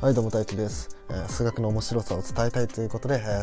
[0.00, 3.42] はいどうも大輝です、えー、数学の面白さを伝えたいということで、えー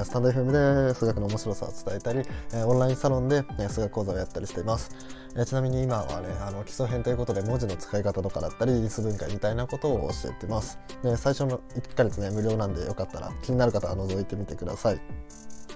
[0.00, 2.22] え、スタンド FM で数学の面白さを伝えたり、
[2.54, 4.96] えオンラインサロンで、え数学講座をやったりしています、
[5.36, 10.78] えちなみに今はねあの基礎編ということで文字の使い方とかだったり数分解みたいなことを教えてます。
[11.02, 15.00] で最初の1ヶ月ね無料なんでよかったら気になる方は覗いてみてください。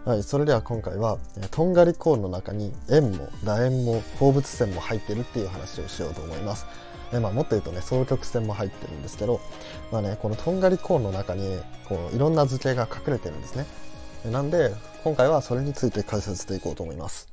[0.06, 1.18] はい、それでは今回は
[1.50, 6.64] とんがりコーンの中に円も楕円も放物線も入ってるっていう話をしようと思います。
[7.14, 9.40] でまあ、もっと言うとね双曲線も入ってるんですけど、
[9.92, 13.66] まあね、このとんがりコーンの中にこういろんな図形が隠れてるんですね。
[14.32, 14.74] なんで
[15.04, 17.28] 今回はそれについて解説していこうと思います。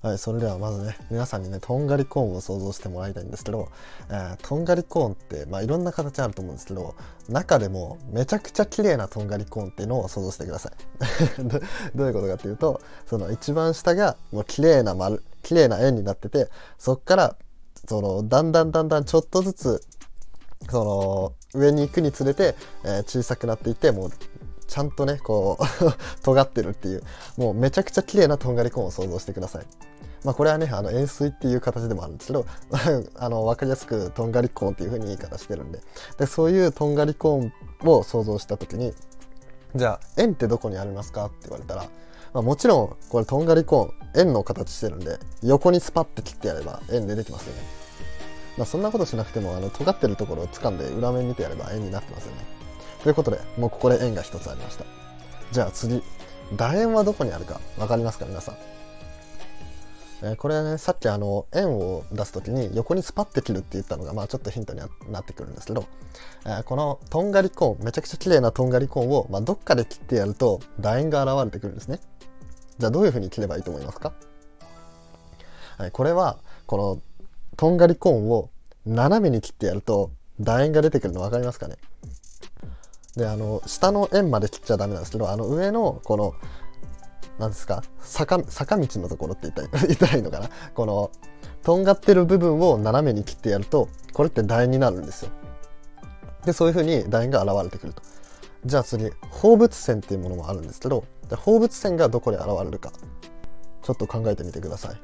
[0.00, 3.68] はい、それではまずね皆さんにねとんがりコーンを想像してもらいたいんですけど、
[4.08, 6.94] えー、とんがりコーンって、まあ、いろんな形あると思うんですけど
[7.28, 10.72] 中でもめちゃくちゃ綺麗なとんがりコーンっていうのを想像してください。
[11.94, 17.36] どういうことかっていうとその一番下がもう綺麗な丸綺麗な円になっててそっから
[17.90, 19.82] そのだんだんだんだんちょっとずつ
[20.68, 24.10] その上に行くにつれて、えー、小さくなっていってもう
[24.68, 25.64] ちゃんとねこう
[26.22, 27.02] 尖ってるっていう
[27.36, 29.66] もうめちゃくちゃ綺麗なとんがりコーンを想像してください。
[30.22, 32.46] まあ、これはねあの円錐っていう形でもあるんですけど
[33.18, 35.80] あの分かりやすくとんがりコーンっていう風に言い方してるんで
[36.18, 38.94] でそういうとんがりコーンを想像した時に
[39.74, 41.88] じゃあ円ってどこにありますかって言われたら
[42.32, 47.62] まあ、もちろんこれとんがりコーン円の形してるんで横にスパッて切ってやれば円出てきますよね、
[48.56, 52.42] まあ、そんなことしなくてもあの尖ってるところを掴んで裏面見てやれば円になってますよね。
[53.02, 54.84] ということでもうここで円が1つありました。
[55.52, 56.02] じゃあ次。
[56.56, 58.56] 楕円はどこにあるか分かりますか皆さん？
[60.22, 65.86] えこれはねさっきあの円を出す時に横にスパッて切るって言ったのがまあちょっとヒントになってくるんですけど、
[66.44, 72.00] えこのとんがりコーンめちゃくちゃ綺麗なとんがりコーンを、まあ、どっかで切ってやると楕円が現れてくるんですね。
[72.78, 74.12] じゃあどういうふうに切ればいいと思いますか、
[75.76, 77.00] はい、これはこの
[77.60, 78.48] とんがりコーンを
[78.86, 81.76] 斜めに切ってやると楕円が出てくるの分かりますかね？
[83.16, 86.34] であの下の円まで切っちゃダメなんですけどあの上のこの
[87.38, 87.82] 何ですか？
[88.00, 90.48] 坂坂道のところって言ったら 言ったらいいのかな？
[90.72, 91.10] この
[91.62, 95.30] とんがってる部分を斜めに切ってやるとこれって楕円になるんですよ。
[96.46, 98.00] でそういうふうに楕円が現れてくると。
[98.64, 101.04] じゃあ次放物線っていうものもあるんですけど
[101.36, 102.90] 放物線がどこで現れるか
[103.82, 104.96] ちょっと考えてみてください。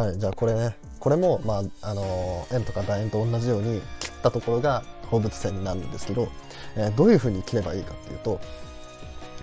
[0.00, 6.28] はいじゃあこれねこれも、まああの円とか楕円と同じように切ったところが放物線になるんですけど、
[6.74, 8.40] えー、どういうふうに切ればいいかっていうと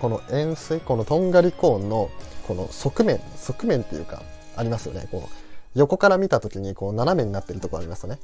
[0.00, 2.10] この円錐このとんがりコーンの
[2.48, 4.22] この側面側面っていうか
[4.56, 8.18] ありますよねこう横から見た時にこう斜めになってるとこありますよね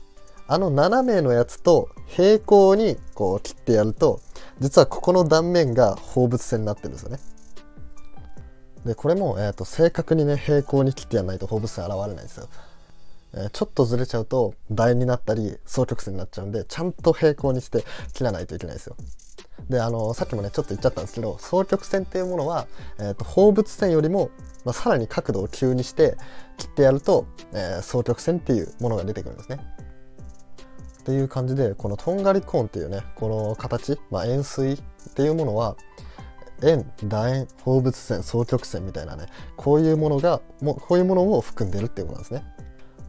[0.48, 4.20] あの斜めのやつと平行にこう切ってやると
[4.58, 7.18] 実はここの断面が放物線になってるんですよね。
[8.84, 12.48] でこれも、えーと、正確にね平行に切ってやらないと放物線現れないんですよ。
[13.34, 18.96] えー、ちょっとずれちゃうと楕円になったり双曲線になっちゃうんでちゃんと平行にして切らないといけないですよ。
[19.68, 22.66] であのさっきもねちょっと言っちゃったんですけど双曲線っていうものは、
[22.98, 24.30] えーと、放物線よりも、
[24.64, 26.16] まあ、さらに角度を急にして
[26.58, 29.58] 切ってやると、え、双曲線っていうものが出てくるんですね。
[31.00, 35.76] っていう感じでこのとんがりコーンっていうねこの形、まあ、円錐っていうものは
[36.64, 39.26] 円楕円放物線双曲線みたいなね
[39.56, 42.44] こういうものがもこういうものを含んでるっていうことなんですね。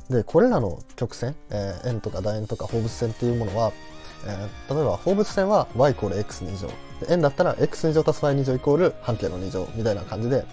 [0.09, 3.71] でこれらの曲線、えー、円とか楕円とか放物線っていうものは、
[4.27, 6.69] えー、例えば放物線は y イコール x2 乗
[7.09, 10.45] 円だったら x2 乗足す y2 乗イコール半径の2乗みたいな感じで、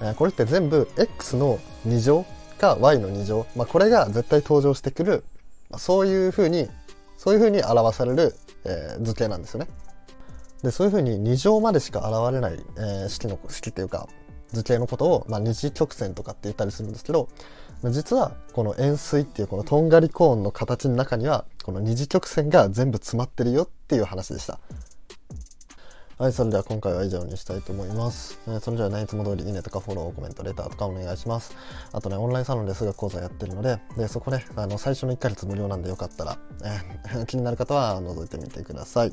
[0.00, 2.24] えー、これって全部 x の2乗
[2.58, 5.24] か y の2乗、まあ、これが絶対登場してくる、
[5.70, 6.68] まあ、そういうふうに
[7.18, 8.34] そういうふうに表される、
[8.64, 9.68] えー、図形なんですよね。
[10.64, 14.08] でそういうふうに2乗までしか現れない、えー、式の式っていうか
[14.52, 17.28] 図形のことを、まあ、二次曲線とかって言ったりするんですけど
[17.90, 24.58] 実はこの円錐っていうこのとんがりコーンの形の中にはこの二次曲線が全部詰まってるよっていう話でした。
[26.16, 28.38] はい、それでは今回は以上にしたいと思います。
[28.46, 31.56] えー、それではね、いつも通りいいねとかフォロー、コメント、レターとかお願いします。
[31.90, 39.12] あとね、オンラインサロンで数学講座やってるので、で、そこね、あの、最初の1ヶ月無料なんでよかったら、えー、 気になる方は覗いてみてください。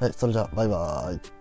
[0.00, 1.37] はい、それじゃあ、バイバーイ。